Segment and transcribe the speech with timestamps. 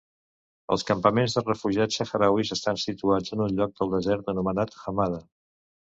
[0.75, 5.21] Els Campaments de Refugiats Sahrauís estan situats en un lloc del desert anomenat Hamada.